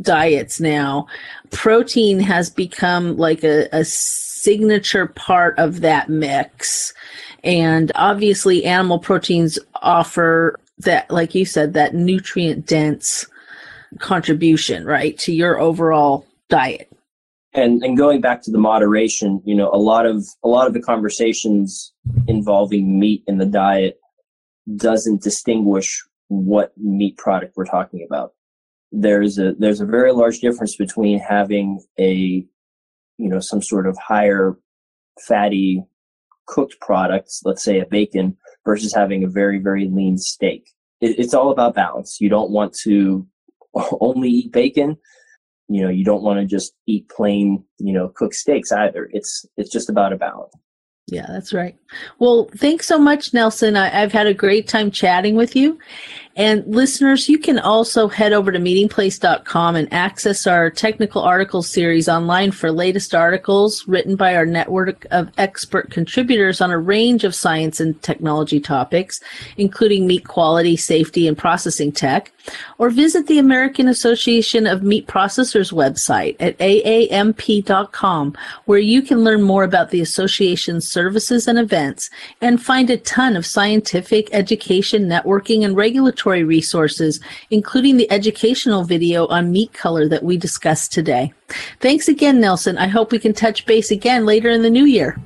diets 0.00 0.60
now 0.60 1.06
protein 1.50 2.20
has 2.20 2.50
become 2.50 3.16
like 3.16 3.44
a, 3.44 3.68
a 3.72 3.84
signature 3.84 5.06
part 5.06 5.58
of 5.58 5.80
that 5.80 6.08
mix. 6.08 6.92
And 7.42 7.92
obviously 7.94 8.64
animal 8.64 8.98
proteins 8.98 9.58
offer 9.82 10.58
that 10.78 11.10
like 11.10 11.34
you 11.34 11.44
said 11.44 11.72
that 11.74 11.94
nutrient 11.94 12.66
dense 12.66 13.26
contribution, 13.98 14.84
right, 14.84 15.16
to 15.18 15.32
your 15.32 15.58
overall 15.58 16.26
diet. 16.48 16.90
And 17.52 17.82
and 17.84 17.96
going 17.96 18.20
back 18.20 18.42
to 18.42 18.50
the 18.50 18.58
moderation, 18.58 19.40
you 19.44 19.54
know, 19.54 19.70
a 19.72 19.78
lot 19.78 20.06
of 20.06 20.26
a 20.42 20.48
lot 20.48 20.66
of 20.66 20.74
the 20.74 20.82
conversations 20.82 21.92
involving 22.26 22.98
meat 22.98 23.22
in 23.26 23.38
the 23.38 23.46
diet 23.46 24.00
doesn't 24.76 25.22
distinguish 25.22 26.02
what 26.28 26.72
meat 26.76 27.16
product 27.16 27.56
we're 27.56 27.64
talking 27.64 28.04
about. 28.06 28.32
There's 28.90 29.38
a 29.38 29.54
there's 29.54 29.80
a 29.80 29.86
very 29.86 30.12
large 30.12 30.40
difference 30.40 30.76
between 30.76 31.18
having 31.18 31.80
a 31.98 32.44
you 33.18 33.28
know 33.28 33.40
some 33.40 33.62
sort 33.62 33.86
of 33.86 33.96
higher 33.98 34.58
fatty 35.20 35.84
cooked 36.46 36.76
products, 36.80 37.40
let's 37.44 37.62
say 37.62 37.78
a 37.78 37.86
bacon, 37.86 38.36
versus 38.64 38.92
having 38.92 39.22
a 39.22 39.28
very 39.28 39.58
very 39.58 39.88
lean 39.88 40.18
steak. 40.18 40.70
It, 41.00 41.18
it's 41.18 41.34
all 41.34 41.50
about 41.50 41.74
balance. 41.74 42.20
You 42.20 42.28
don't 42.28 42.50
want 42.50 42.74
to 42.82 43.26
only 44.00 44.28
eat 44.28 44.52
bacon, 44.52 44.96
you 45.68 45.82
know, 45.82 45.88
you 45.88 46.04
don't 46.04 46.22
want 46.22 46.40
to 46.40 46.46
just 46.46 46.74
eat 46.86 47.08
plain, 47.08 47.64
you 47.78 47.92
know, 47.92 48.08
cooked 48.08 48.34
steaks 48.34 48.72
either. 48.72 49.08
It's 49.12 49.46
it's 49.56 49.70
just 49.70 49.88
about 49.88 50.12
a 50.12 50.16
balance. 50.16 50.54
Yeah, 51.06 51.26
that's 51.28 51.52
right. 51.52 51.76
Well, 52.18 52.48
thanks 52.56 52.86
so 52.86 52.98
much, 52.98 53.34
Nelson. 53.34 53.76
I, 53.76 53.88
have 53.88 54.12
had 54.12 54.26
a 54.26 54.32
great 54.32 54.68
time 54.68 54.90
chatting 54.90 55.36
with 55.36 55.54
you. 55.54 55.78
And 56.36 56.64
listeners, 56.66 57.28
you 57.28 57.38
can 57.38 57.60
also 57.60 58.08
head 58.08 58.32
over 58.32 58.50
to 58.50 58.58
meatingplace.com 58.58 59.76
and 59.76 59.92
access 59.92 60.48
our 60.48 60.68
technical 60.68 61.22
articles 61.22 61.68
series 61.68 62.08
online 62.08 62.50
for 62.50 62.72
latest 62.72 63.14
articles 63.14 63.86
written 63.86 64.16
by 64.16 64.34
our 64.34 64.44
network 64.44 65.06
of 65.12 65.30
expert 65.38 65.92
contributors 65.92 66.60
on 66.60 66.72
a 66.72 66.78
range 66.78 67.22
of 67.22 67.36
science 67.36 67.78
and 67.78 68.02
technology 68.02 68.58
topics, 68.58 69.20
including 69.56 70.08
meat 70.08 70.26
quality, 70.26 70.76
safety, 70.76 71.28
and 71.28 71.38
processing 71.38 71.92
tech. 71.92 72.32
Or 72.78 72.90
visit 72.90 73.26
the 73.28 73.38
American 73.38 73.86
Association 73.88 74.66
of 74.66 74.82
Meat 74.82 75.06
Processors 75.06 75.72
website 75.72 76.36
at 76.40 76.58
aamp.com, 76.58 78.36
where 78.66 78.78
you 78.78 79.02
can 79.02 79.24
learn 79.24 79.40
more 79.40 79.62
about 79.62 79.90
the 79.90 80.00
association's 80.00 80.86
services 80.86 81.46
and 81.46 81.58
events 81.58 82.10
and 82.40 82.62
find 82.62 82.90
a 82.90 82.98
ton 82.98 83.36
of 83.36 83.46
scientific, 83.46 84.28
education, 84.32 85.04
networking, 85.04 85.64
and 85.64 85.76
regulatory 85.76 86.23
resources, 86.32 87.20
including 87.50 87.96
the 87.96 88.10
educational 88.10 88.84
video 88.84 89.26
on 89.26 89.52
meat 89.52 89.72
color 89.72 90.08
that 90.08 90.22
we 90.22 90.36
discussed 90.36 90.92
today. 90.92 91.32
Thanks 91.80 92.08
again, 92.08 92.40
Nelson. 92.40 92.78
I 92.78 92.88
hope 92.88 93.12
we 93.12 93.18
can 93.18 93.32
touch 93.32 93.66
base 93.66 93.90
again 93.90 94.24
later 94.24 94.50
in 94.50 94.62
the 94.62 94.70
new 94.70 94.84
year. 94.84 95.20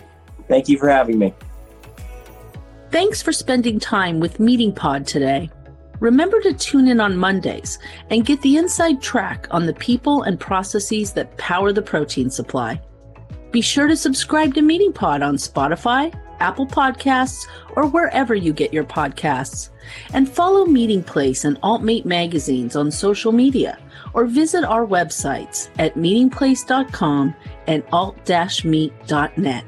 Thank 0.49 0.69
you 0.69 0.79
for 0.79 0.89
having 0.89 1.19
me. 1.19 1.35
Thanks 2.91 3.21
for 3.21 3.33
spending 3.33 3.79
time 3.79 4.19
with 4.19 4.39
Meatingpod 4.39 5.07
today. 5.07 5.51
Remember 6.01 6.41
to 6.41 6.55
tune 6.55 6.89
in 6.89 7.01
on 7.01 7.17
Mondays 7.17 7.79
and 8.11 8.25
get 8.25 8.41
the 8.43 8.57
inside 8.57 9.03
track 9.03 9.49
on 9.51 9.67
the 9.67 9.75
people 9.75 10.23
and 10.23 10.39
processes 10.39 11.13
that 11.13 11.37
power 11.39 11.73
the 11.73 11.83
protein 11.83 12.31
supply. 12.31 12.81
Be 13.51 13.61
sure 13.61 13.89
to 13.89 13.97
subscribe 13.97 14.55
to 14.55 14.61
Meatingpod 14.61 15.27
on 15.27 15.37
Spotify, 15.37 16.15
Apple 16.41 16.67
Podcasts, 16.67 17.47
or 17.77 17.87
wherever 17.87 18.35
you 18.35 18.53
get 18.53 18.73
your 18.73 18.85
podcasts. 18.85 19.71
And 20.13 20.29
follow 20.29 20.67
Meatingplace 20.67 21.45
and 21.45 21.59
Alt-Meat 21.63 22.05
magazines 22.05 22.77
on 22.77 22.91
social 22.91 23.33
media, 23.33 23.79
or 24.15 24.27
visit 24.27 24.65
our 24.65 24.87
websites 24.87 25.71
at 25.79 25.95
meatingplace.com 25.95 27.35
and 27.67 27.83
alt-meat.net. 27.93 29.65